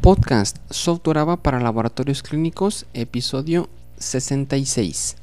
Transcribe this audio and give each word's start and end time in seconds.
Podcast 0.00 0.56
Software 0.70 1.18
AVA 1.18 1.36
para 1.36 1.60
laboratorios 1.60 2.22
clínicos, 2.22 2.86
episodio 2.94 3.68
66. 3.98 5.16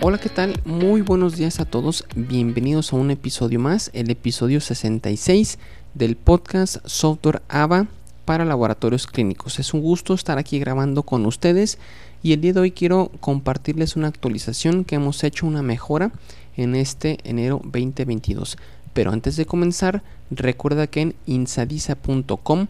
Hola, 0.00 0.18
¿qué 0.18 0.28
tal? 0.28 0.60
Muy 0.64 1.00
buenos 1.00 1.36
días 1.36 1.58
a 1.58 1.64
todos. 1.64 2.04
Bienvenidos 2.14 2.92
a 2.92 2.96
un 2.96 3.10
episodio 3.10 3.58
más, 3.58 3.90
el 3.92 4.08
episodio 4.08 4.60
66 4.60 5.58
del 5.94 6.14
podcast 6.14 6.76
Software 6.84 7.42
AVA 7.48 7.88
para 8.24 8.44
laboratorios 8.44 9.08
clínicos. 9.08 9.58
Es 9.58 9.74
un 9.74 9.80
gusto 9.80 10.14
estar 10.14 10.38
aquí 10.38 10.60
grabando 10.60 11.02
con 11.02 11.26
ustedes 11.26 11.78
y 12.22 12.34
el 12.34 12.40
día 12.40 12.52
de 12.52 12.60
hoy 12.60 12.70
quiero 12.70 13.10
compartirles 13.18 13.96
una 13.96 14.06
actualización 14.08 14.84
que 14.84 14.94
hemos 14.94 15.24
hecho 15.24 15.44
una 15.44 15.62
mejora 15.62 16.12
en 16.56 16.76
este 16.76 17.18
enero 17.24 17.60
2022. 17.64 18.56
Pero 18.94 19.12
antes 19.12 19.36
de 19.36 19.44
comenzar, 19.44 20.02
recuerda 20.30 20.86
que 20.86 21.02
en 21.02 21.14
insadisa.com 21.26 22.68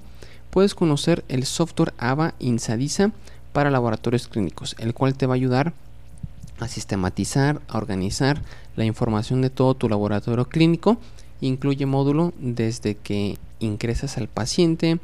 puedes 0.50 0.74
conocer 0.74 1.24
el 1.28 1.44
software 1.44 1.94
AVA 1.98 2.34
Insadisa 2.40 3.12
para 3.52 3.70
laboratorios 3.70 4.26
clínicos, 4.26 4.74
el 4.78 4.94
cual 4.94 5.14
te 5.14 5.26
va 5.26 5.34
a 5.34 5.36
ayudar 5.36 5.72
a 6.58 6.68
sistematizar, 6.68 7.60
a 7.68 7.78
organizar 7.78 8.40
la 8.76 8.84
información 8.84 9.42
de 9.42 9.50
todo 9.50 9.74
tu 9.74 9.88
laboratorio 9.88 10.48
clínico. 10.48 10.98
Incluye 11.40 11.86
módulo 11.86 12.32
desde 12.38 12.96
que 12.96 13.38
ingresas 13.60 14.16
al 14.16 14.28
paciente, 14.28 14.98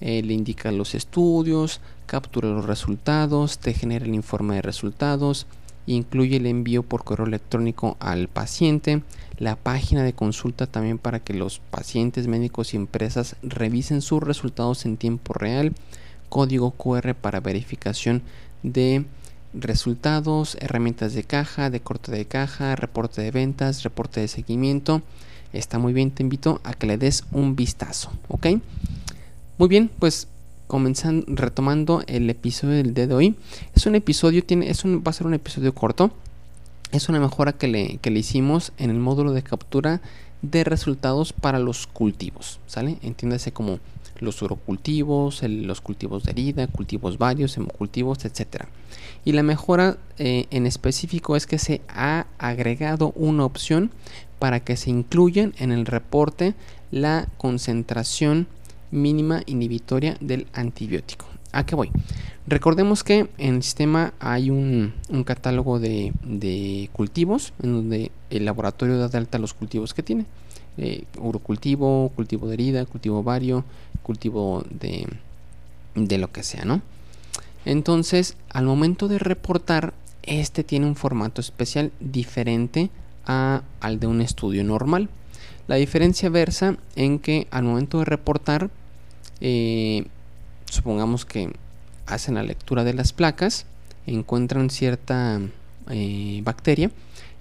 eh, 0.00 0.22
le 0.22 0.34
indica 0.34 0.72
los 0.72 0.94
estudios, 0.94 1.80
captura 2.06 2.48
los 2.48 2.64
resultados, 2.64 3.58
te 3.58 3.74
genera 3.74 4.04
el 4.04 4.14
informe 4.14 4.56
de 4.56 4.62
resultados, 4.62 5.46
incluye 5.86 6.36
el 6.36 6.46
envío 6.46 6.82
por 6.82 7.04
correo 7.04 7.26
electrónico 7.26 7.96
al 8.00 8.28
paciente, 8.28 9.02
la 9.38 9.56
página 9.56 10.02
de 10.02 10.12
consulta 10.12 10.66
también 10.66 10.98
para 10.98 11.20
que 11.20 11.34
los 11.34 11.60
pacientes, 11.70 12.26
médicos 12.26 12.74
y 12.74 12.76
empresas 12.76 13.36
revisen 13.42 14.02
sus 14.02 14.22
resultados 14.22 14.84
en 14.84 14.96
tiempo 14.96 15.34
real, 15.34 15.72
código 16.28 16.70
QR 16.72 17.14
para 17.14 17.40
verificación 17.40 18.22
de 18.62 19.04
resultados, 19.54 20.56
herramientas 20.60 21.14
de 21.14 21.24
caja, 21.24 21.70
de 21.70 21.80
corte 21.80 22.12
de 22.12 22.24
caja, 22.24 22.76
reporte 22.76 23.22
de 23.22 23.30
ventas, 23.30 23.82
reporte 23.82 24.20
de 24.20 24.28
seguimiento. 24.28 25.02
Está 25.52 25.78
muy 25.78 25.92
bien, 25.92 26.10
te 26.10 26.22
invito 26.22 26.60
a 26.64 26.72
que 26.72 26.86
le 26.86 26.96
des 26.96 27.24
un 27.32 27.56
vistazo, 27.56 28.10
¿ok? 28.28 28.46
Muy 29.58 29.68
bien, 29.68 29.90
pues 29.98 30.28
comenzando, 30.66 31.26
retomando 31.28 32.02
el 32.06 32.30
episodio 32.30 32.76
del 32.76 32.94
día 32.94 33.06
de 33.06 33.14
hoy. 33.14 33.36
Es 33.74 33.84
un 33.84 33.94
episodio, 33.94 34.42
tiene, 34.42 34.70
es 34.70 34.84
un, 34.84 35.02
va 35.06 35.10
a 35.10 35.12
ser 35.12 35.26
un 35.26 35.34
episodio 35.34 35.74
corto. 35.74 36.10
Es 36.92 37.08
una 37.08 37.20
mejora 37.20 37.52
que 37.54 37.68
le, 37.68 37.98
que 37.98 38.10
le 38.10 38.20
hicimos 38.20 38.72
en 38.76 38.90
el 38.90 38.98
módulo 38.98 39.32
de 39.32 39.42
captura 39.42 40.02
de 40.42 40.62
resultados 40.62 41.32
para 41.32 41.58
los 41.58 41.86
cultivos, 41.86 42.60
¿sale? 42.66 42.98
Entiéndase 43.02 43.52
como 43.52 43.78
los 44.20 44.42
urocultivos, 44.42 45.42
los 45.42 45.80
cultivos 45.80 46.24
de 46.24 46.32
herida, 46.32 46.66
cultivos 46.66 47.16
varios, 47.16 47.56
hemocultivos, 47.56 48.24
etc. 48.24 48.66
Y 49.24 49.32
la 49.32 49.42
mejora 49.42 49.96
eh, 50.18 50.46
en 50.50 50.66
específico 50.66 51.34
es 51.34 51.46
que 51.46 51.58
se 51.58 51.80
ha 51.88 52.26
agregado 52.38 53.12
una 53.16 53.44
opción 53.44 53.90
para 54.38 54.60
que 54.60 54.76
se 54.76 54.90
incluyan 54.90 55.54
en 55.58 55.72
el 55.72 55.86
reporte 55.86 56.54
la 56.90 57.28
concentración 57.38 58.48
mínima 58.90 59.42
inhibitoria 59.46 60.16
del 60.20 60.46
antibiótico. 60.52 61.31
¿A 61.52 61.64
qué 61.64 61.74
voy? 61.74 61.90
Recordemos 62.46 63.04
que 63.04 63.28
en 63.38 63.56
el 63.56 63.62
sistema 63.62 64.14
hay 64.18 64.50
un, 64.50 64.94
catálogo 65.24 65.78
de, 65.78 66.90
cultivos 66.92 67.52
en 67.62 67.72
donde 67.72 68.10
el 68.30 68.44
laboratorio 68.44 68.98
da 68.98 69.08
de 69.08 69.18
alta 69.18 69.38
los 69.38 69.54
cultivos 69.54 69.94
que 69.94 70.02
tiene. 70.02 70.26
Eh, 70.78 71.04
urocultivo, 71.18 72.10
cultivo 72.16 72.48
de 72.48 72.54
herida, 72.54 72.86
cultivo 72.86 73.22
vario, 73.22 73.64
cultivo 74.02 74.64
de, 74.70 75.06
de 75.94 76.18
lo 76.18 76.32
que 76.32 76.42
sea, 76.42 76.64
¿no? 76.64 76.80
Entonces, 77.64 78.36
al 78.50 78.64
momento 78.64 79.06
de 79.06 79.18
reportar, 79.18 79.92
este 80.22 80.64
tiene 80.64 80.86
un 80.86 80.96
formato 80.96 81.40
especial 81.40 81.92
diferente 82.00 82.90
a, 83.26 83.62
al 83.80 84.00
de 84.00 84.06
un 84.06 84.20
estudio 84.20 84.64
normal. 84.64 85.08
La 85.68 85.76
diferencia 85.76 86.28
versa 86.28 86.76
en 86.96 87.18
que 87.18 87.46
al 87.50 87.64
momento 87.64 87.98
de 87.98 88.04
reportar, 88.04 88.70
eh, 89.40 90.06
supongamos 90.72 91.26
que 91.26 91.52
hacen 92.06 92.34
la 92.34 92.42
lectura 92.42 92.82
de 92.82 92.94
las 92.94 93.12
placas, 93.12 93.66
encuentran 94.06 94.70
cierta 94.70 95.38
eh, 95.90 96.40
bacteria, 96.44 96.90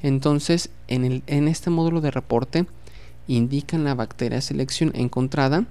entonces 0.03 0.69
en, 0.89 1.05
el, 1.05 1.23
en 1.27 1.47
este 1.47 1.69
módulo 1.69 2.01
de 2.01 2.11
reporte 2.11 2.65
indican 3.29 3.85
la 3.85 3.95
bacteria 3.95 4.41
selección 4.41 4.91
encontrada, 4.95 5.65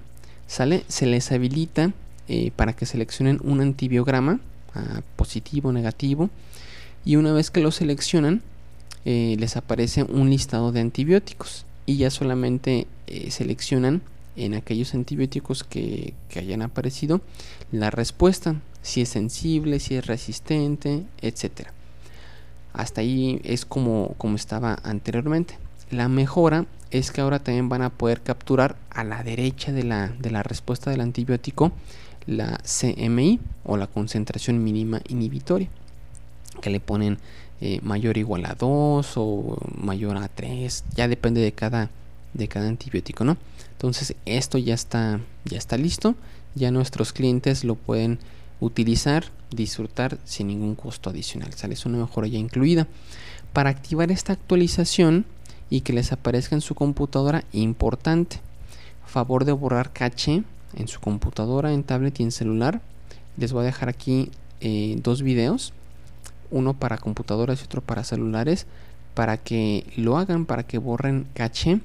sale, 0.47 0.83
se 0.87 1.05
les 1.05 1.31
habilita 1.31 1.91
eh, 2.27 2.49
para 2.55 2.73
que 2.73 2.87
seleccionen 2.87 3.39
un 3.43 3.61
antibiograma 3.61 4.39
ah, 4.73 5.01
positivo, 5.15 5.71
negativo, 5.71 6.31
y 7.05 7.17
una 7.17 7.31
vez 7.31 7.51
que 7.51 7.61
lo 7.61 7.71
seleccionan, 7.71 8.41
les 9.03 9.57
aparece 9.57 10.03
un 10.03 10.29
listado 10.29 10.71
de 10.71 10.79
antibióticos 10.79 11.65
y 11.87 11.97
ya 11.97 12.11
solamente 12.11 12.85
seleccionan 13.29 14.03
en 14.35 14.53
aquellos 14.53 14.93
antibióticos 14.93 15.63
que, 15.63 16.13
hayan 16.35 16.61
aparecido 16.61 17.21
la 17.71 17.89
respuesta, 17.89 18.55
si 18.81 19.01
es 19.01 19.09
sensible, 19.09 19.79
si 19.79 19.95
es 19.95 20.05
resistente, 20.05 21.03
etcétera. 21.21 21.73
Hasta 22.73 23.01
ahí 23.01 23.41
es 23.43 23.65
como, 23.65 24.15
como 24.17 24.35
estaba 24.35 24.79
anteriormente. 24.83 25.57
La 25.89 26.07
mejora 26.07 26.65
es 26.89 27.11
que 27.11 27.21
ahora 27.21 27.39
también 27.39 27.69
van 27.69 27.81
a 27.81 27.89
poder 27.89 28.21
capturar 28.21 28.77
a 28.89 29.03
la 29.03 29.23
derecha 29.23 29.71
de 29.71 29.83
la, 29.83 30.07
de 30.07 30.31
la 30.31 30.41
respuesta 30.43 30.89
del 30.89 31.01
antibiótico 31.01 31.73
la 32.27 32.59
CMI 32.63 33.39
o 33.63 33.77
la 33.77 33.87
concentración 33.87 34.63
mínima 34.63 35.01
inhibitoria, 35.07 35.69
que 36.61 36.69
le 36.69 36.79
ponen 36.79 37.17
eh, 37.61 37.79
mayor 37.83 38.17
igual 38.17 38.45
a 38.45 38.55
2 38.55 39.13
o 39.17 39.57
mayor 39.75 40.17
a 40.17 40.27
3, 40.27 40.83
ya 40.95 41.07
depende 41.07 41.41
de 41.41 41.51
cada, 41.51 41.89
de 42.33 42.47
cada 42.47 42.67
antibiótico, 42.67 43.23
¿no? 43.23 43.37
Entonces 43.73 44.15
esto 44.25 44.57
ya 44.57 44.73
está, 44.73 45.19
ya 45.45 45.57
está 45.57 45.77
listo, 45.77 46.15
ya 46.55 46.71
nuestros 46.71 47.13
clientes 47.13 47.63
lo 47.63 47.75
pueden 47.75 48.19
utilizar, 48.59 49.25
disfrutar 49.49 50.17
sin 50.23 50.47
ningún 50.47 50.75
costo 50.75 51.09
adicional. 51.09 51.53
Sale 51.53 51.75
una 51.85 51.97
mejora 51.97 52.27
ya 52.27 52.37
incluida. 52.37 52.87
Para 53.53 53.69
activar 53.69 54.11
esta 54.11 54.33
actualización 54.33 55.25
y 55.69 55.81
que 55.81 55.93
les 55.93 56.11
aparezca 56.11 56.55
en 56.55 56.61
su 56.61 56.75
computadora, 56.75 57.43
importante, 57.51 58.39
favor 59.05 59.45
de 59.45 59.51
borrar 59.51 59.91
caché 59.91 60.43
en 60.75 60.87
su 60.87 60.99
computadora, 60.99 61.73
en 61.73 61.83
tablet 61.83 62.19
y 62.19 62.23
en 62.23 62.31
celular. 62.31 62.81
Les 63.37 63.51
voy 63.51 63.63
a 63.63 63.65
dejar 63.65 63.89
aquí 63.89 64.31
eh, 64.61 64.97
dos 65.01 65.21
videos, 65.21 65.73
uno 66.49 66.73
para 66.73 66.97
computadoras 66.97 67.61
y 67.61 67.65
otro 67.65 67.81
para 67.81 68.03
celulares, 68.03 68.67
para 69.13 69.37
que 69.37 69.85
lo 69.95 70.17
hagan, 70.17 70.45
para 70.45 70.63
que 70.63 70.77
borren 70.77 71.27
caché 71.33 71.81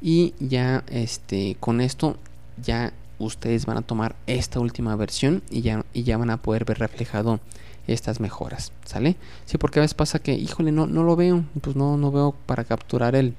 y 0.00 0.34
ya 0.38 0.84
este 0.88 1.56
con 1.60 1.80
esto 1.80 2.16
ya 2.62 2.92
ustedes 3.18 3.66
van 3.66 3.76
a 3.76 3.82
tomar 3.82 4.16
esta 4.26 4.60
última 4.60 4.94
versión 4.96 5.42
y 5.50 5.62
ya, 5.62 5.84
y 5.92 6.04
ya 6.04 6.16
van 6.16 6.30
a 6.30 6.42
poder 6.42 6.64
ver 6.64 6.78
reflejado 6.78 7.40
estas 7.86 8.20
mejoras, 8.20 8.72
¿sale? 8.84 9.16
Sí, 9.46 9.58
porque 9.58 9.80
a 9.80 9.82
veces 9.82 9.94
pasa 9.94 10.18
que, 10.18 10.34
híjole, 10.34 10.72
no, 10.72 10.86
no 10.86 11.02
lo 11.02 11.16
veo, 11.16 11.44
pues 11.60 11.74
no, 11.74 11.96
no 11.96 12.12
veo 12.12 12.34
para 12.46 12.64
capturar 12.64 13.16
el, 13.16 13.34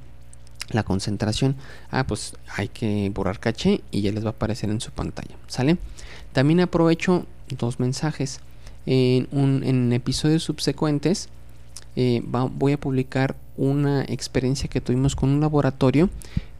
la 0.71 0.83
concentración. 0.83 1.55
Ah, 1.91 2.05
pues 2.05 2.33
hay 2.55 2.67
que 2.67 3.11
borrar 3.13 3.39
caché 3.39 3.81
y 3.91 4.01
ya 4.01 4.11
les 4.11 4.23
va 4.23 4.29
a 4.29 4.31
aparecer 4.31 4.69
en 4.69 4.81
su 4.81 4.91
pantalla, 4.91 5.35
¿sale? 5.47 5.77
También 6.33 6.59
aprovecho 6.59 7.25
dos 7.49 7.79
mensajes. 7.79 8.41
En, 8.85 9.27
un, 9.31 9.63
en 9.63 9.93
episodios 9.93 10.41
subsecuentes 10.43 11.29
eh, 11.95 12.23
voy 12.23 12.71
a 12.71 12.79
publicar 12.79 13.35
una 13.57 14.03
experiencia 14.03 14.69
que 14.69 14.81
tuvimos 14.81 15.15
con 15.15 15.29
un 15.29 15.41
laboratorio 15.41 16.09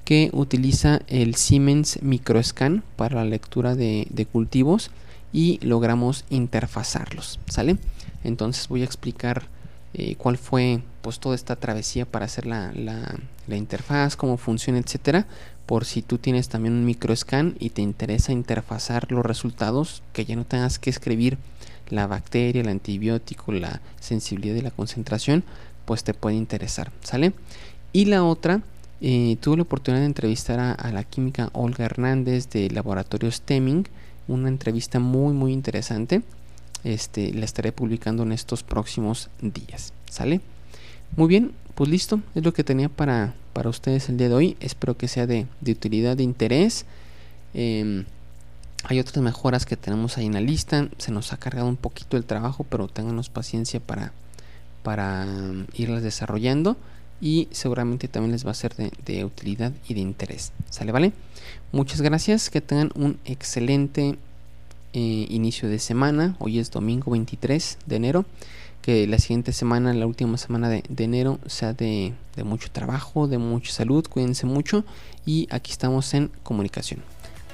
que 0.06 0.30
utiliza 0.34 1.02
el 1.08 1.36
Siemens 1.36 2.02
Microscan 2.02 2.84
para 2.96 3.16
la 3.18 3.26
lectura 3.26 3.76
de, 3.76 4.28
cultivos 4.32 4.92
y 5.32 5.60
logramos 5.62 6.26
interfazarlos, 6.30 7.40
¿sale? 7.48 7.78
Entonces 8.24 8.68
voy 8.68 8.82
a 8.82 8.86
explicar 8.86 9.44
eh, 9.94 10.16
cuál 10.18 10.38
fue 10.38 10.82
pues 11.02 11.20
toda 11.20 11.36
esta 11.36 11.56
travesía 11.56 12.06
para 12.06 12.26
hacer 12.26 12.46
la, 12.46 12.72
interfaz, 13.48 14.16
cómo 14.16 14.38
funciona, 14.38 14.80
etcétera, 14.80 15.28
por 15.66 15.86
si 15.86 16.02
tú 16.02 16.18
tienes 16.18 16.50
también 16.50 16.74
un 16.74 16.86
microscan 16.86 17.56
y 17.60 17.70
te 17.70 17.82
interesa 17.82 18.32
interfazar 18.32 19.12
los 19.12 19.26
resultados, 19.26 20.02
que 20.14 20.26
ya 20.26 20.36
no 20.36 20.46
tengas 20.46 20.80
que 20.80 20.90
escribir 20.90 21.38
la 21.90 22.08
bacteria, 22.08 22.62
el 22.62 22.70
antibiótico, 22.70 23.52
la 23.52 23.82
sensibilidad 24.00 24.56
y 24.56 24.62
la 24.62 24.72
concentración, 24.72 25.44
pues 25.86 26.04
te 26.04 26.14
puede 26.14 26.36
interesar, 26.36 26.92
¿sale? 27.02 27.34
Y 27.94 28.06
la 28.06 28.24
otra 28.24 28.62
eh, 29.02 29.38
tuve 29.40 29.58
la 29.58 29.64
oportunidad 29.64 30.02
de 30.02 30.08
entrevistar 30.08 30.60
a, 30.60 30.92
la 30.92 31.04
química 31.04 31.50
Olga 31.54 31.86
Hernández 31.86 32.50
de 32.50 32.70
Laboratorio 32.70 33.32
Stemming, 33.32 33.88
una 34.28 34.50
entrevista 34.50 35.00
muy 35.00 35.34
muy 35.34 35.54
interesante. 35.54 36.22
Este, 36.84 37.34
la 37.34 37.46
estaré 37.46 37.72
publicando 37.72 38.24
en 38.24 38.32
estos 38.32 38.64
próximos 38.64 39.30
días. 39.42 39.94
¿Sale? 40.10 40.42
Muy 41.16 41.28
bien, 41.28 41.52
pues 41.76 41.90
listo, 41.90 42.22
es 42.36 42.44
lo 42.44 42.54
que 42.54 42.64
tenía 42.64 42.90
para, 42.90 43.34
para 43.54 43.70
ustedes 43.70 44.10
el 44.10 44.18
día 44.18 44.30
de 44.30 44.36
hoy. 44.36 44.58
Espero 44.60 44.98
que 44.98 45.08
sea 45.08 45.28
de, 45.28 45.48
utilidad, 45.68 46.18
de 46.18 46.24
interés. 46.24 46.86
Em, 47.54 48.06
hay 48.84 49.00
otras 49.00 49.24
mejoras 49.24 49.66
que 49.66 49.76
tenemos 49.76 50.18
ahí 50.18 50.26
en 50.26 50.34
la 50.34 50.42
lista. 50.42 50.88
Se 50.98 51.12
nos 51.12 51.34
ha 51.34 51.38
cargado 51.38 51.68
un 51.68 51.76
poquito 51.76 52.18
el 52.18 52.26
trabajo, 52.26 52.66
pero 52.70 52.88
ténganos 52.88 53.30
paciencia 53.30 53.80
para, 53.80 54.14
para 54.84 55.26
um, 55.26 55.66
irlas 55.74 56.04
desarrollando. 56.04 56.78
Y 57.22 57.48
seguramente 57.52 58.08
también 58.08 58.32
les 58.32 58.46
va 58.46 58.52
a 58.52 58.56
ser 58.56 58.74
de, 58.76 59.26
utilidad 59.26 59.72
y 59.88 59.94
de 59.94 60.00
interés. 60.00 60.52
¿Sale? 60.70 60.92
¿Vale? 60.92 61.12
Muchas 61.72 62.02
gracias. 62.02 62.50
Que 62.50 62.62
tengan 62.62 62.92
un 62.96 63.18
excelente 63.26 64.18
eh, 64.94 65.26
inicio 65.30 65.70
de 65.70 65.80
semana. 65.80 66.36
Hoy 66.40 66.60
es 66.60 66.72
domingo 66.72 67.12
23 67.12 67.78
de 67.86 67.96
enero. 67.96 68.26
Que 68.82 69.08
la 69.08 69.20
siguiente 69.20 69.52
semana, 69.52 69.94
la 69.94 70.08
última 70.08 70.38
semana 70.38 70.70
de, 70.70 70.84
enero, 70.98 71.40
sea 71.48 71.74
de, 71.74 72.14
de 72.36 72.44
mucho 72.44 72.72
trabajo, 72.72 73.28
de 73.28 73.38
mucha 73.38 73.74
salud. 73.74 74.08
Cuídense 74.08 74.46
mucho. 74.46 74.86
Y 75.26 75.48
aquí 75.52 75.72
estamos 75.72 76.14
en 76.14 76.32
comunicación. 76.44 77.02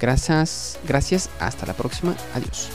Gracias, 0.00 0.78
gracias, 0.86 1.30
hasta 1.40 1.66
la 1.66 1.72
próxima, 1.72 2.14
adiós. 2.34 2.70